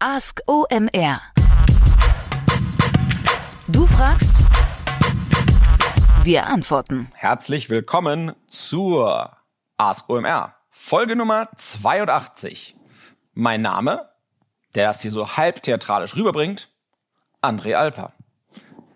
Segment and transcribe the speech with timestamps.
[0.00, 1.20] Ask OMR.
[3.66, 4.36] Du fragst,
[6.22, 7.10] wir antworten.
[7.16, 9.36] Herzlich willkommen zur
[9.76, 12.76] Ask OMR, Folge Nummer 82.
[13.34, 14.08] Mein Name,
[14.76, 16.68] der das hier so halb theatralisch rüberbringt,
[17.42, 18.12] André Alper.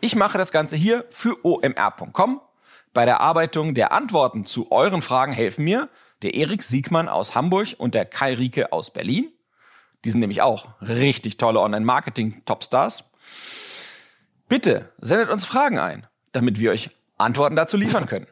[0.00, 2.40] Ich mache das Ganze hier für omr.com.
[2.94, 5.88] Bei der Arbeitung der Antworten zu euren Fragen helfen mir
[6.22, 9.31] der Erik Siegmann aus Hamburg und der Kai Rieke aus Berlin.
[10.04, 13.10] Die sind nämlich auch richtig tolle Online-Marketing-Topstars.
[14.48, 18.26] Bitte sendet uns Fragen ein, damit wir euch Antworten dazu liefern können.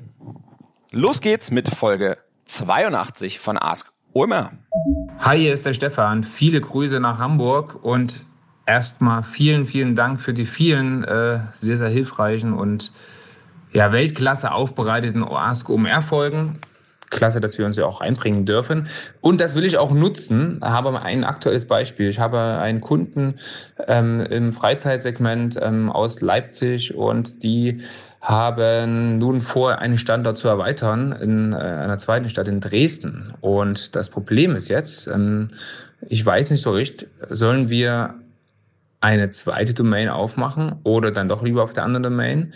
[0.91, 4.51] Los geht's mit Folge 82 von Ask OMR.
[5.21, 6.25] Hi, hier ist der Stefan.
[6.25, 8.25] Viele Grüße nach Hamburg und
[8.67, 12.93] erstmal vielen, vielen Dank für die vielen äh, sehr, sehr hilfreichen und
[13.73, 16.59] ja, Weltklasse aufbereiteten Ask OMR Folgen
[17.11, 18.89] klasse, dass wir uns ja auch einbringen dürfen.
[19.21, 20.61] Und das will ich auch nutzen.
[20.63, 22.09] Ich habe ein aktuelles Beispiel.
[22.09, 23.35] Ich habe einen Kunden
[23.87, 27.83] ähm, im Freizeitsegment ähm, aus Leipzig und die
[28.21, 33.33] haben nun vor, einen Standort zu erweitern in äh, einer zweiten Stadt in Dresden.
[33.41, 35.51] Und das Problem ist jetzt, ähm,
[36.09, 38.15] ich weiß nicht so richtig, sollen wir
[39.01, 42.53] eine zweite Domain aufmachen oder dann doch lieber auf der anderen Domain.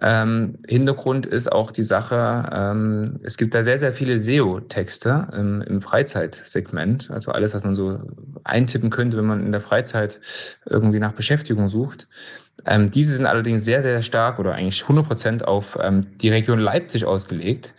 [0.00, 5.60] Ähm, Hintergrund ist auch die Sache, ähm, es gibt da sehr, sehr viele SEO-Texte im,
[5.62, 8.00] im Freizeitsegment, also alles, was man so
[8.44, 10.18] eintippen könnte, wenn man in der Freizeit
[10.64, 12.08] irgendwie nach Beschäftigung sucht.
[12.64, 16.58] Ähm, diese sind allerdings sehr, sehr stark oder eigentlich 100 Prozent auf ähm, die Region
[16.58, 17.74] Leipzig ausgelegt.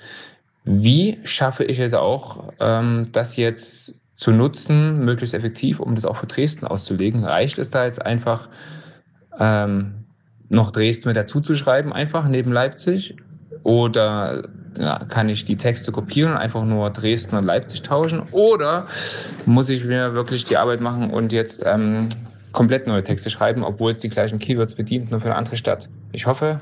[0.66, 6.18] Wie schaffe ich es auch, ähm, das jetzt zu nutzen, möglichst effektiv, um das auch
[6.18, 7.24] für Dresden auszulegen.
[7.24, 8.50] Reicht es da jetzt einfach,
[9.40, 10.06] ähm,
[10.50, 13.16] noch Dresden mit dazu zu schreiben, einfach neben Leipzig?
[13.64, 18.24] Oder ja, kann ich die Texte kopieren und einfach nur Dresden und Leipzig tauschen?
[18.32, 18.88] Oder
[19.46, 22.10] muss ich mir wirklich die Arbeit machen und jetzt ähm,
[22.52, 25.90] komplett neue Texte schreiben, obwohl es die gleichen Keywords bedient, nur für eine andere Stadt?
[26.12, 26.62] Ich hoffe,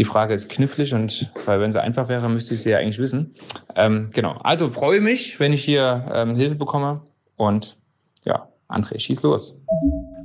[0.00, 2.96] die Frage ist knifflig und weil wenn sie einfach wäre, müsste ich sie ja eigentlich
[2.96, 3.34] wissen.
[3.76, 4.32] Ähm, genau.
[4.42, 7.02] Also freue mich, wenn ich hier ähm, Hilfe bekomme.
[7.36, 7.76] Und
[8.24, 9.60] ja, André, schieß los.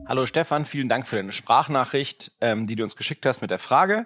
[0.07, 3.59] Hallo Stefan, vielen Dank für deine Sprachnachricht, ähm, die du uns geschickt hast mit der
[3.59, 4.05] Frage.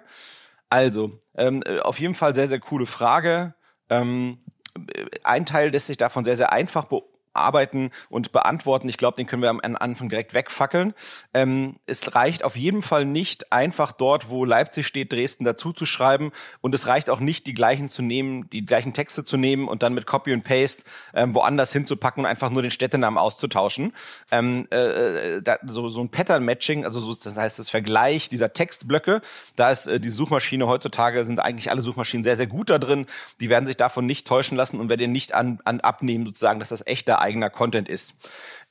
[0.70, 3.54] Also, ähm, äh, auf jeden Fall sehr, sehr coole Frage.
[3.88, 4.38] Ähm,
[4.74, 8.88] äh, ein Teil lässt sich davon sehr, sehr einfach beobachten arbeiten und beantworten.
[8.88, 10.94] Ich glaube, den können wir am Anfang direkt wegfackeln.
[11.34, 15.86] Ähm, es reicht auf jeden Fall nicht, einfach dort, wo Leipzig steht, Dresden dazu zu
[15.86, 16.32] schreiben.
[16.60, 19.82] Und es reicht auch nicht, die gleichen zu nehmen, die gleichen Texte zu nehmen und
[19.82, 23.92] dann mit Copy und Paste ähm, woanders hinzupacken und einfach nur den Städtenamen auszutauschen.
[24.30, 29.22] Ähm, äh, da, so, so ein Pattern-Matching, also so, das heißt das Vergleich dieser Textblöcke,
[29.56, 33.06] da ist äh, die Suchmaschine heutzutage, sind eigentlich alle Suchmaschinen sehr, sehr gut da drin.
[33.40, 36.70] Die werden sich davon nicht täuschen lassen und werden nicht an, an abnehmen, sozusagen, dass
[36.70, 36.82] das
[37.20, 38.16] eigener Content ist.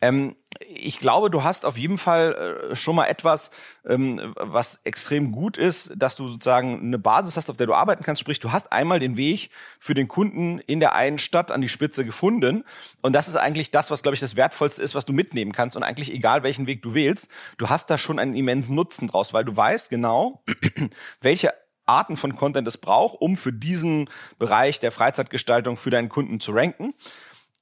[0.01, 3.51] Ähm, ich glaube, du hast auf jeden Fall äh, schon mal etwas,
[3.85, 8.03] ähm, was extrem gut ist, dass du sozusagen eine Basis hast, auf der du arbeiten
[8.03, 8.21] kannst.
[8.21, 11.69] Sprich, du hast einmal den Weg für den Kunden in der einen Stadt an die
[11.69, 12.63] Spitze gefunden.
[13.01, 15.77] Und das ist eigentlich das, was, glaube ich, das Wertvollste ist, was du mitnehmen kannst.
[15.77, 19.33] Und eigentlich egal, welchen Weg du wählst, du hast da schon einen immensen Nutzen draus,
[19.33, 20.43] weil du weißt genau,
[21.21, 21.53] welche
[21.85, 26.51] Arten von Content es braucht, um für diesen Bereich der Freizeitgestaltung für deinen Kunden zu
[26.51, 26.93] ranken.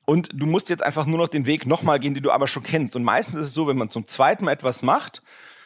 [0.09, 2.63] Und du musst jetzt einfach nur noch den Weg nochmal gehen, den du aber schon
[2.63, 2.95] kennst.
[2.95, 5.21] Und meistens ist es so, wenn man zum zweiten Mal etwas macht,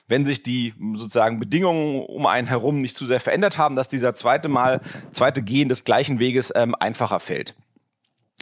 [0.07, 4.15] wenn sich die sozusagen Bedingungen um einen herum nicht zu sehr verändert haben, dass dieser
[4.15, 4.81] zweite Mal,
[5.11, 7.53] zweite Gehen des gleichen Weges ähm, einfacher fällt.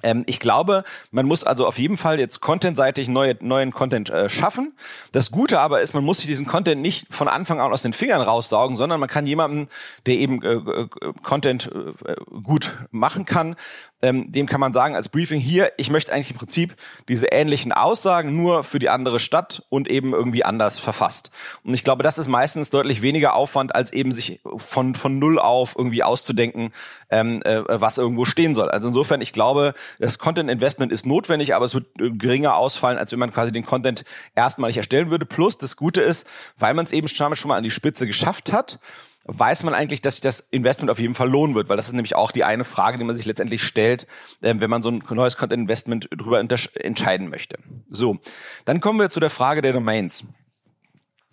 [0.03, 4.29] Ähm, ich glaube, man muss also auf jeden Fall jetzt contentseitig neue, neuen Content äh,
[4.29, 4.73] schaffen.
[5.11, 7.93] Das Gute aber ist, man muss sich diesen Content nicht von Anfang an aus den
[7.93, 9.67] Fingern raussaugen, sondern man kann jemanden,
[10.05, 10.87] der eben äh, äh,
[11.23, 11.69] Content
[12.05, 13.55] äh, gut machen kann,
[14.01, 16.75] ähm, dem kann man sagen als Briefing hier, ich möchte eigentlich im Prinzip
[17.07, 21.31] diese ähnlichen Aussagen nur für die andere Stadt und eben irgendwie anders verfasst.
[21.63, 25.39] Und ich glaube, das ist meistens deutlich weniger Aufwand, als eben sich von, von null
[25.39, 26.71] auf irgendwie auszudenken,
[27.09, 28.69] ähm, äh, was irgendwo stehen soll.
[28.69, 32.97] Also insofern, ich glaube, das Content Investment ist notwendig, aber es wird äh, geringer ausfallen,
[32.97, 34.05] als wenn man quasi den Content
[34.35, 35.25] erstmalig erstellen würde.
[35.25, 36.25] Plus, das Gute ist,
[36.57, 38.79] weil man es eben schon mal an die Spitze geschafft hat,
[39.31, 41.93] weiß man eigentlich, dass sich das Investment auf jeden Fall lohnen wird, weil das ist
[41.93, 44.07] nämlich auch die eine Frage, die man sich letztendlich stellt,
[44.41, 47.59] äh, wenn man so ein neues Content Investment drüber entscheiden möchte.
[47.89, 48.17] So,
[48.65, 50.25] dann kommen wir zu der Frage der Domains.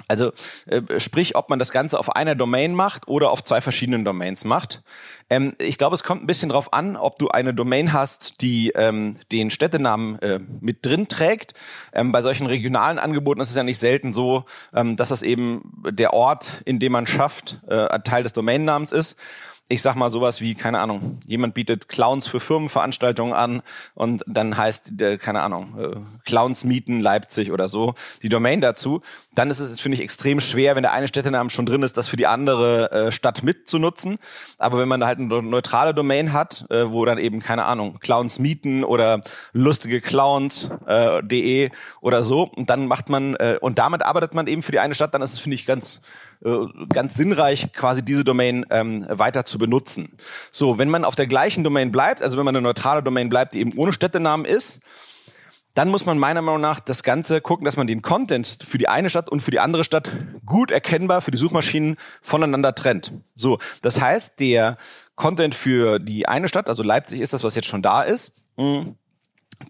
[0.08, 0.32] Also
[0.67, 4.44] äh, sprich, ob man das Ganze auf einer Domain macht oder auf zwei verschiedenen Domains
[4.44, 4.82] macht.
[5.29, 8.70] Ähm, ich glaube, es kommt ein bisschen drauf an, ob du eine Domain hast, die
[8.70, 11.55] ähm, den Städtenamen äh, mit drin trägt.
[11.93, 15.82] Ähm, bei solchen regionalen Angeboten ist es ja nicht selten so, ähm, dass das eben
[15.91, 19.17] der Ort, in dem man schafft, äh, ein Teil des Domainnamens ist.
[19.69, 23.63] Ich sag mal sowas wie, keine Ahnung, jemand bietet Clowns für Firmenveranstaltungen an
[23.95, 29.03] und dann heißt, keine Ahnung, äh, Clowns mieten Leipzig oder so, die Domain dazu,
[29.35, 32.09] dann ist es, finde ich, extrem schwer, wenn der eine Städtenamen schon drin ist, das
[32.09, 34.19] für die andere äh, Stadt mitzunutzen.
[34.57, 37.99] Aber wenn man da halt eine neutrale Domain hat, äh, wo dann eben, keine Ahnung,
[38.01, 39.21] Clowns mieten oder
[39.53, 41.71] lustige Clowns.de äh,
[42.01, 44.95] oder so, und dann macht man, äh, und damit arbeitet man eben für die eine
[44.95, 46.01] Stadt, dann ist es, finde ich, ganz
[46.93, 50.12] ganz sinnreich, quasi diese Domain ähm, weiter zu benutzen.
[50.50, 53.55] So, wenn man auf der gleichen Domain bleibt, also wenn man eine neutrale Domain bleibt,
[53.55, 54.81] die eben ohne Städtenamen ist,
[55.77, 58.88] dann muss man meiner Meinung nach das Ganze gucken, dass man den Content für die
[58.88, 60.11] eine Stadt und für die andere Stadt
[60.47, 63.12] gut erkennbar für die Suchmaschinen voneinander trennt.
[63.35, 64.79] So, das heißt, der
[65.17, 68.94] Content für die eine Stadt, also Leipzig ist das, was jetzt schon da ist, mh,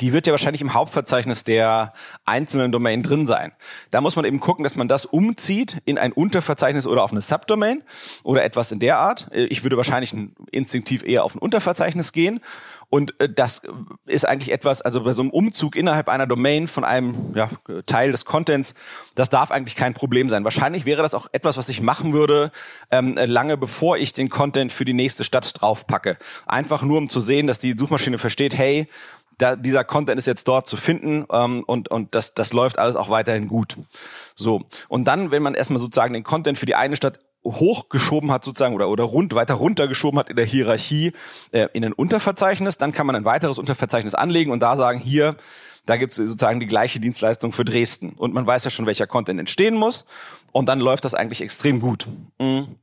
[0.00, 1.93] die wird ja wahrscheinlich im Hauptverzeichnis der
[2.25, 3.53] einzelnen Domain drin sein.
[3.91, 7.21] Da muss man eben gucken, dass man das umzieht in ein Unterverzeichnis oder auf eine
[7.21, 7.83] Subdomain
[8.25, 9.29] oder etwas in der Art.
[9.33, 10.15] Ich würde wahrscheinlich
[10.50, 12.41] instinktiv eher auf ein Unterverzeichnis gehen.
[12.88, 13.62] Und äh, das
[14.06, 17.50] ist eigentlich etwas, also bei so einem Umzug innerhalb einer Domain von einem ja,
[17.87, 18.75] Teil des Contents,
[19.15, 20.44] das darf eigentlich kein Problem sein.
[20.44, 22.53] Wahrscheinlich wäre das auch etwas, was ich machen würde,
[22.91, 26.17] ähm, lange bevor ich den Content für die nächste Stadt draufpacke.
[26.47, 28.88] Einfach nur, um zu sehen, dass die Suchmaschine versteht, hey,
[29.38, 32.97] da, dieser Content ist jetzt dort zu finden ähm, und, und das, das läuft alles
[32.97, 33.77] auch weiterhin gut.
[34.35, 34.62] So.
[34.88, 38.75] Und dann, wenn man erstmal sozusagen den Content für die eine Stadt hochgeschoben hat sozusagen
[38.75, 41.12] oder oder rund weiter runtergeschoben hat in der Hierarchie
[41.53, 45.37] äh, in ein Unterverzeichnis, dann kann man ein weiteres Unterverzeichnis anlegen und da sagen hier
[45.85, 49.38] da gibt's sozusagen die gleiche Dienstleistung für Dresden und man weiß ja schon welcher Content
[49.38, 50.05] entstehen muss
[50.50, 52.09] und dann läuft das eigentlich extrem gut.
[52.41, 52.77] Mhm.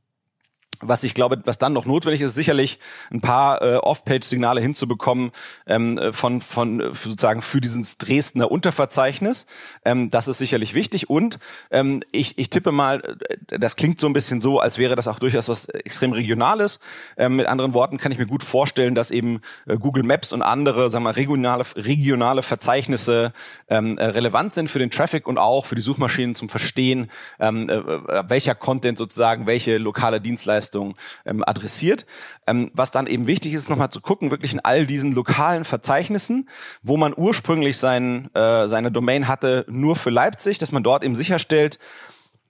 [0.86, 2.78] Was ich glaube, was dann noch notwendig ist, sicherlich
[3.10, 5.32] ein paar äh, Off-Page-Signale hinzubekommen
[5.66, 9.46] ähm, äh, von, von äh, sozusagen für dieses Dresdner Unterverzeichnis.
[9.84, 11.08] Ähm, das ist sicherlich wichtig.
[11.08, 11.38] Und
[11.70, 13.16] ähm, ich, ich tippe mal,
[13.48, 16.80] äh, das klingt so ein bisschen so, als wäre das auch durchaus was extrem Regionales.
[17.16, 20.42] Ähm, mit anderen Worten kann ich mir gut vorstellen, dass eben äh, Google Maps und
[20.42, 23.32] andere, sagen wir, regionale, regionale Verzeichnisse
[23.68, 27.10] ähm, äh, relevant sind für den Traffic und auch für die Suchmaschinen zum Verstehen,
[27.40, 30.94] ähm, äh, welcher Content sozusagen, welche lokale Dienstleistung Dienstleistung
[31.24, 32.06] ähm, adressiert.
[32.46, 36.48] Ähm, was dann eben wichtig ist, nochmal zu gucken, wirklich in all diesen lokalen Verzeichnissen,
[36.82, 41.16] wo man ursprünglich sein, äh, seine Domain hatte, nur für Leipzig, dass man dort eben
[41.16, 41.78] sicherstellt,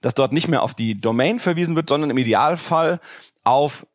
[0.01, 2.99] dass dort nicht mehr auf die Domain verwiesen wird, sondern im Idealfall
[3.43, 3.85] auf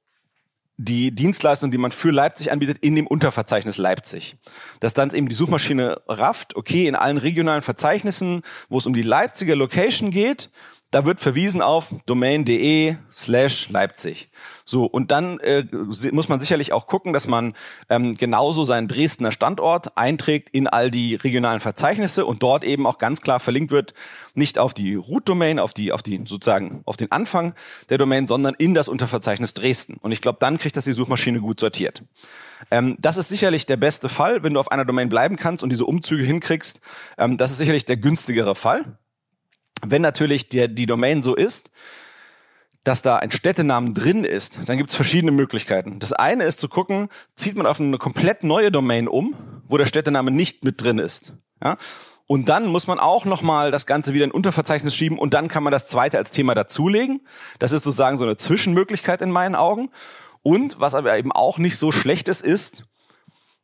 [0.82, 4.36] die Dienstleistung, die man für Leipzig anbietet, in dem Unterverzeichnis Leipzig.
[4.80, 9.02] Dass dann eben die Suchmaschine rafft, okay, in allen regionalen Verzeichnissen, wo es um die
[9.02, 10.50] Leipziger Location geht,
[10.90, 14.28] da wird verwiesen auf domain.de slash Leipzig.
[14.64, 15.64] So, und dann äh,
[16.12, 17.54] muss man sicherlich auch gucken, dass man
[17.88, 22.98] ähm, genauso seinen Dresdner Standort einträgt in all die regionalen Verzeichnisse und dort eben auch
[22.98, 23.94] ganz klar verlinkt wird,
[24.34, 27.54] nicht auf die Root-Domain, auf die, auf die sozusagen auf den Anfang
[27.88, 29.96] der Domain, sondern in das Unterverzeichnis Dresden.
[30.00, 32.02] Und ich glaube, dann kriegt das die Suchmaschine gut sortiert.
[32.70, 35.70] Ähm, das ist sicherlich der beste Fall, wenn du auf einer Domain bleiben kannst und
[35.70, 36.80] diese Umzüge hinkriegst.
[37.16, 38.98] Ähm, das ist sicherlich der günstigere Fall.
[39.86, 41.70] Wenn natürlich der, die Domain so ist,
[42.84, 45.98] dass da ein Städtenamen drin ist, dann gibt es verschiedene Möglichkeiten.
[45.98, 49.34] Das eine ist zu gucken, zieht man auf eine komplett neue Domain um,
[49.68, 51.34] wo der Städtename nicht mit drin ist.
[51.62, 51.76] Ja?
[52.26, 55.62] Und dann muss man auch nochmal das Ganze wieder in Unterverzeichnis schieben und dann kann
[55.62, 57.26] man das zweite als Thema dazulegen.
[57.58, 59.90] Das ist sozusagen so eine Zwischenmöglichkeit in meinen Augen.
[60.42, 62.84] Und was aber eben auch nicht so schlecht ist, ist,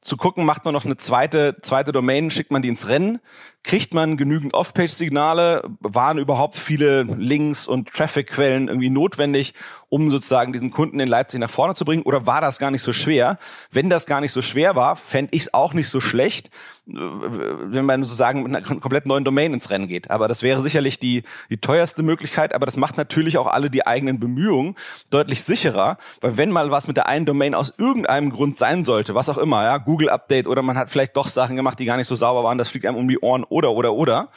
[0.02, 3.20] zu gucken, macht man noch eine zweite, zweite Domain, schickt man die ins Rennen,
[3.66, 9.54] kriegt man genügend Off-Page-Signale, waren überhaupt viele Links und Traffic-Quellen irgendwie notwendig,
[9.88, 12.82] um sozusagen diesen Kunden in Leipzig nach vorne zu bringen, oder war das gar nicht
[12.82, 13.38] so schwer?
[13.72, 16.50] Wenn das gar nicht so schwer war, fände ich es auch nicht so schlecht,
[16.86, 20.08] wenn man sozusagen mit einer komplett neuen Domain ins Rennen geht.
[20.08, 23.84] Aber das wäre sicherlich die, die teuerste Möglichkeit, aber das macht natürlich auch alle die
[23.84, 24.76] eigenen Bemühungen
[25.10, 29.16] deutlich sicherer, weil wenn mal was mit der einen Domain aus irgendeinem Grund sein sollte,
[29.16, 31.96] was auch immer, ja, Google Update oder man hat vielleicht doch Sachen gemacht, die gar
[31.96, 34.30] nicht so sauber waren, das fliegt einem um die Ohren oder, oder, oder,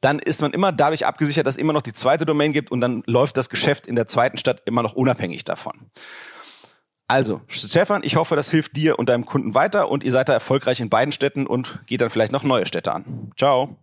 [0.00, 2.80] dann ist man immer dadurch abgesichert, dass es immer noch die zweite Domain gibt und
[2.80, 5.90] dann läuft das Geschäft in der zweiten Stadt immer noch unabhängig davon.
[7.08, 10.32] Also, Stefan, ich hoffe, das hilft dir und deinem Kunden weiter und ihr seid da
[10.32, 13.32] erfolgreich in beiden Städten und geht dann vielleicht noch neue Städte an.
[13.36, 13.76] Ciao.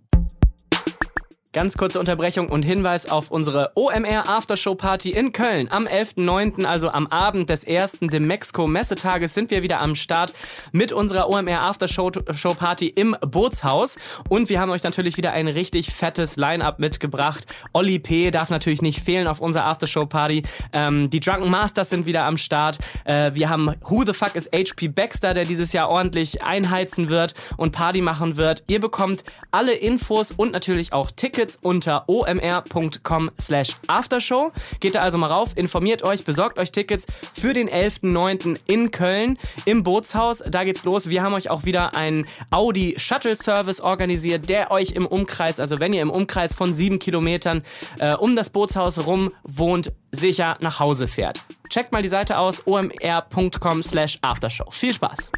[1.59, 5.67] Ganz kurze Unterbrechung und Hinweis auf unsere OMR Aftershow Party in Köln.
[5.69, 10.31] Am 11.09., also am Abend des ersten Demexco Messetages, sind wir wieder am Start
[10.71, 13.97] mit unserer OMR Aftershow Show Party im Bootshaus.
[14.29, 17.45] Und wir haben euch natürlich wieder ein richtig fettes Line-Up mitgebracht.
[17.73, 18.31] Olli P.
[18.31, 20.43] darf natürlich nicht fehlen auf unserer Aftershow Party.
[20.71, 22.79] Ähm, die Drunken Masters sind wieder am Start.
[23.03, 27.33] Äh, wir haben Who the Fuck is HP Baxter, der dieses Jahr ordentlich einheizen wird
[27.57, 28.63] und Party machen wird.
[28.67, 34.51] Ihr bekommt alle Infos und natürlich auch Tickets Tickets unter omr.com slash aftershow.
[34.79, 38.59] Geht da also mal rauf, informiert euch, besorgt euch Tickets für den 11.09.
[38.67, 40.43] in Köln im Bootshaus.
[40.47, 41.09] Da geht's los.
[41.09, 45.79] Wir haben euch auch wieder einen Audi Shuttle Service organisiert, der euch im Umkreis, also
[45.79, 47.63] wenn ihr im Umkreis von sieben Kilometern
[47.99, 51.41] äh, um das Bootshaus rum wohnt, sicher nach Hause fährt.
[51.69, 54.69] Checkt mal die Seite aus omr.com slash aftershow.
[54.71, 55.31] Viel Spaß!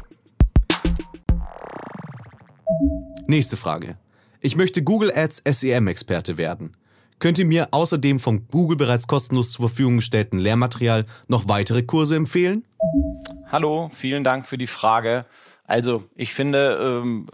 [3.26, 3.96] Nächste Frage.
[4.44, 6.72] Ich möchte Google Ads SEM-Experte werden.
[7.20, 12.16] Könnt ihr mir außerdem vom Google bereits kostenlos zur Verfügung gestellten Lehrmaterial noch weitere Kurse
[12.16, 12.64] empfehlen?
[13.52, 15.26] Hallo, vielen Dank für die Frage.
[15.64, 17.28] Also, ich finde ähm,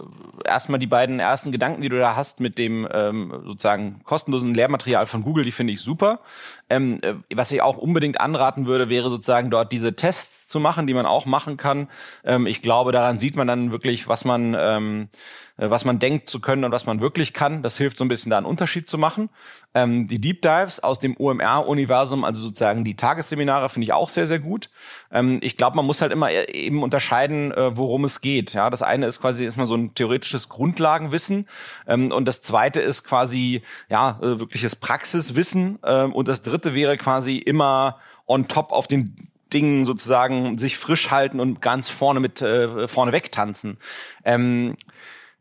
[0.45, 5.07] erstmal die beiden ersten Gedanken, die du da hast mit dem ähm, sozusagen kostenlosen Lehrmaterial
[5.07, 6.21] von Google, die finde ich super.
[6.69, 10.87] Ähm, äh, was ich auch unbedingt anraten würde, wäre sozusagen dort diese Tests zu machen,
[10.87, 11.89] die man auch machen kann.
[12.23, 15.17] Ähm, ich glaube, daran sieht man dann wirklich, was man ähm, äh,
[15.59, 17.63] was man denkt zu können und was man wirklich kann.
[17.63, 19.29] Das hilft so ein bisschen da einen Unterschied zu machen.
[19.75, 24.27] Ähm, die Deep Dives aus dem OMR-Universum, also sozusagen die Tagesseminare, finde ich auch sehr,
[24.27, 24.71] sehr gut.
[25.11, 28.55] Ähm, ich glaube, man muss halt immer äh, eben unterscheiden, äh, worum es geht.
[28.55, 31.49] Ja, das eine ist quasi erstmal so ein theoretisches Grundlagenwissen
[31.87, 36.97] ähm, und das zweite ist quasi ja äh, wirkliches Praxiswissen ähm, und das dritte wäre
[36.97, 42.43] quasi immer on top auf den Dingen sozusagen sich frisch halten und ganz vorne mit
[42.43, 43.79] äh, vorne wegtanzen.
[44.25, 44.77] Ähm,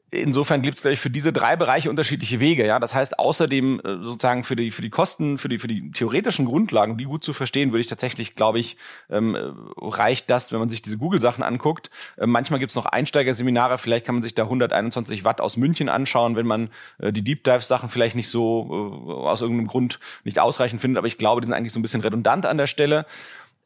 [0.10, 2.66] Insofern gibt es, glaube ich, für diese drei Bereiche unterschiedliche Wege.
[2.66, 5.92] Ja, das heißt, außerdem äh, sozusagen für die für die Kosten, für die für die
[5.92, 8.78] theoretischen Grundlagen, die gut zu verstehen, würde ich tatsächlich, glaube ich,
[9.10, 9.36] ähm,
[9.76, 11.90] reicht das, wenn man sich diese Google-Sachen anguckt.
[12.16, 13.78] Äh, manchmal gibt es noch Einsteigerseminare.
[13.78, 17.44] Vielleicht kann man sich da 121 Watt aus München anschauen, wenn man äh, die Deep
[17.44, 21.00] Dive-Sachen vielleicht nicht so äh, aus irgendeinem Grund nicht ausreichend findet.
[21.00, 23.06] Aber ich glaube, die sind eigentlich so ein bisschen redundant an der Stelle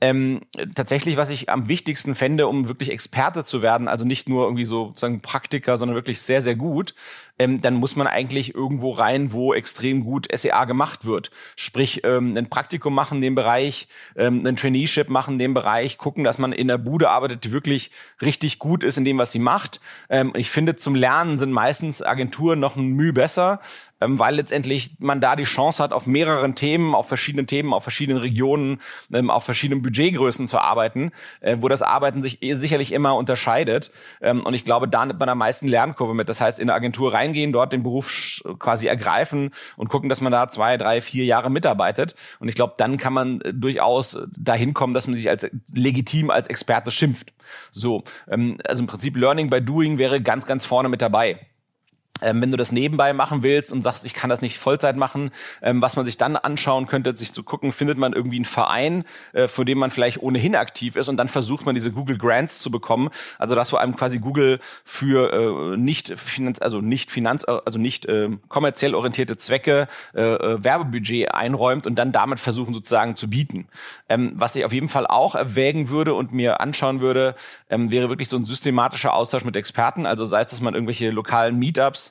[0.02, 0.42] ähm,
[0.74, 4.66] tatsächlich, was ich am wichtigsten fände, um wirklich Experte zu werden, also nicht nur irgendwie
[4.66, 6.96] so sozusagen Praktiker, sondern wirklich sehr, sehr gut,
[7.42, 11.32] ähm, dann muss man eigentlich irgendwo rein, wo extrem gut SEA gemacht wird.
[11.56, 15.98] Sprich, ähm, ein Praktikum machen in dem Bereich, ähm, ein Traineeship machen in dem Bereich,
[15.98, 17.90] gucken, dass man in der Bude arbeitet, die wirklich
[18.22, 19.82] richtig gut ist in dem, was sie macht.
[20.10, 23.60] Ähm, ich finde, zum Lernen sind meistens Agenturen noch ein Mühe besser,
[24.02, 27.84] ähm, weil letztendlich man da die Chance hat, auf mehreren Themen, auf verschiedenen Themen, auf
[27.84, 28.82] verschiedenen Regionen,
[29.14, 33.92] ähm, auf verschiedenen Budgetgrößen zu arbeiten, äh, wo das Arbeiten sich eh sicherlich immer unterscheidet.
[34.22, 36.28] Ähm, und ich glaube, da nimmt man am meisten Lernkurve mit.
[36.28, 40.32] Das heißt, in eine Agentur reingehen, dort den Beruf quasi ergreifen und gucken, dass man
[40.32, 42.16] da zwei, drei, vier Jahre mitarbeitet.
[42.40, 46.30] Und ich glaube, dann kann man äh, durchaus dahin kommen, dass man sich als legitim
[46.30, 47.34] als Experte schimpft.
[47.72, 51.40] So, ähm, also im Prinzip Learning by Doing wäre ganz, ganz vorne mit dabei.
[52.22, 55.32] Ähm, wenn du das nebenbei machen willst und sagst, ich kann das nicht Vollzeit machen,
[55.62, 59.04] ähm, was man sich dann anschauen könnte, sich zu gucken, findet man irgendwie einen Verein,
[59.34, 62.60] äh, für den man vielleicht ohnehin aktiv ist und dann versucht man diese Google Grants
[62.60, 63.10] zu bekommen.
[63.38, 68.06] Also das vor allem quasi Google für äh, nicht Finanz, also nicht Finanz, also nicht
[68.06, 73.68] äh, kommerziell orientierte Zwecke äh, äh, Werbebudget einräumt und dann damit versuchen sozusagen zu bieten.
[74.10, 77.36] Ähm, was ich auf jeden Fall auch erwägen würde und mir anschauen würde,
[77.70, 80.06] ähm, wäre wirklich so ein systematischer Austausch mit Experten.
[80.06, 82.11] Also sei es, dass man irgendwelche lokalen Meetups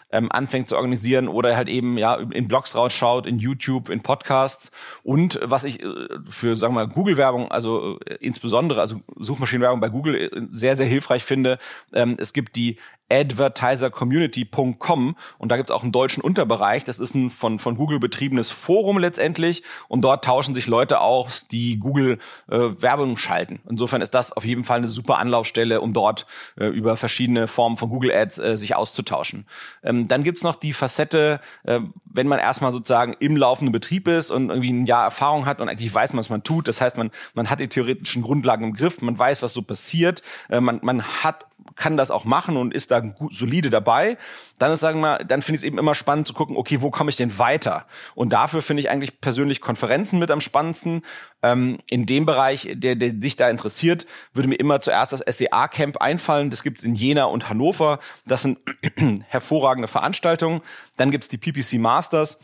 [0.11, 4.71] ähm, anfängt zu organisieren oder halt eben ja in Blogs rausschaut, in YouTube, in Podcasts
[5.03, 5.87] und was ich äh,
[6.29, 10.75] für sagen wir mal Google Werbung, also äh, insbesondere also Suchmaschinenwerbung bei Google äh, sehr
[10.75, 11.57] sehr hilfreich finde,
[11.93, 12.77] ähm, es gibt die
[13.11, 16.85] advertisercommunity.com und da gibt's auch einen deutschen Unterbereich.
[16.85, 21.47] Das ist ein von, von Google betriebenes Forum letztendlich und dort tauschen sich Leute aus,
[21.47, 23.59] die Google äh, Werbung schalten.
[23.69, 26.25] Insofern ist das auf jeden Fall eine super Anlaufstelle, um dort
[26.57, 29.45] äh, über verschiedene Formen von Google Ads äh, sich auszutauschen.
[29.83, 34.31] Ähm, dann gibt's noch die Facette, äh, wenn man erstmal sozusagen im laufenden Betrieb ist
[34.31, 36.67] und irgendwie ein Jahr Erfahrung hat und eigentlich weiß, was man tut.
[36.67, 40.21] Das heißt, man, man hat die theoretischen Grundlagen im Griff, man weiß, was so passiert,
[40.49, 44.17] äh, man, man hat kann das auch machen und ist da gut, solide dabei,
[44.59, 46.91] dann ist, sagen wir, dann finde ich es eben immer spannend zu gucken, okay, wo
[46.91, 47.85] komme ich denn weiter?
[48.15, 51.03] Und dafür finde ich eigentlich persönlich Konferenzen mit am spannendsten.
[51.43, 55.97] Ähm, in dem Bereich, der, der sich da interessiert, würde mir immer zuerst das SEA-Camp
[55.97, 56.49] einfallen.
[56.49, 57.99] Das gibt's in Jena und Hannover.
[58.25, 58.59] Das sind
[59.27, 60.61] hervorragende Veranstaltungen.
[60.97, 62.37] Dann gibt's die PPC Masters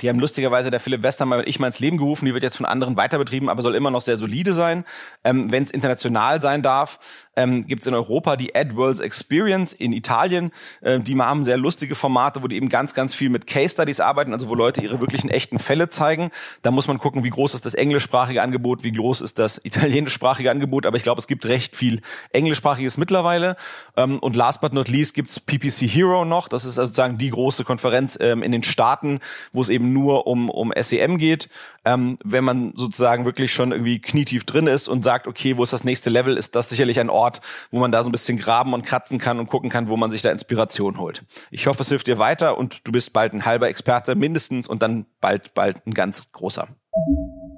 [0.00, 2.26] die haben lustigerweise der Philipp Westermann und ich mal ins Leben gerufen.
[2.26, 4.84] Die wird jetzt von anderen weiterbetrieben, aber soll immer noch sehr solide sein.
[5.24, 6.98] Ähm, Wenn es international sein darf,
[7.36, 10.52] ähm, gibt es in Europa die AdWorlds Experience in Italien.
[10.80, 14.00] Äh, die haben sehr lustige Formate, wo die eben ganz, ganz viel mit Case Studies
[14.00, 16.30] arbeiten, also wo Leute ihre wirklichen echten Fälle zeigen.
[16.62, 20.50] Da muss man gucken, wie groß ist das englischsprachige Angebot, wie groß ist das italienischsprachige
[20.50, 20.86] Angebot.
[20.86, 22.00] Aber ich glaube, es gibt recht viel
[22.32, 23.56] englischsprachiges mittlerweile.
[23.96, 26.48] Ähm, und last but not least gibt's PPC Hero noch.
[26.48, 29.20] Das ist sozusagen die große Konferenz ähm, in den Staaten,
[29.52, 31.48] wo es eben eben nur um, um SEM geht.
[31.84, 35.72] Ähm, wenn man sozusagen wirklich schon irgendwie knietief drin ist und sagt, okay, wo ist
[35.72, 38.72] das nächste Level, ist das sicherlich ein Ort, wo man da so ein bisschen graben
[38.72, 41.24] und kratzen kann und gucken kann, wo man sich da Inspiration holt.
[41.50, 44.82] Ich hoffe, es hilft dir weiter und du bist bald ein halber Experte mindestens und
[44.82, 46.68] dann bald, bald ein ganz großer.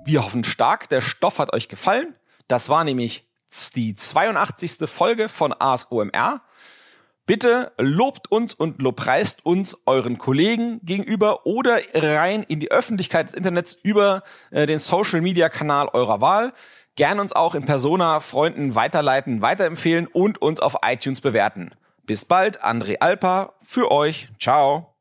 [0.05, 2.15] Wir hoffen stark, der Stoff hat euch gefallen.
[2.49, 3.29] Das war nämlich
[3.75, 4.89] die 82.
[4.89, 6.43] Folge von Ask OMR.
[7.27, 13.35] Bitte lobt uns und lobpreist uns euren Kollegen gegenüber oder rein in die Öffentlichkeit des
[13.35, 16.53] Internets über äh, den Social Media Kanal eurer Wahl.
[16.95, 21.73] Gern uns auch in Persona Freunden weiterleiten, weiterempfehlen und uns auf iTunes bewerten.
[22.05, 24.29] Bis bald, André Alpa, für euch.
[24.39, 24.96] Ciao.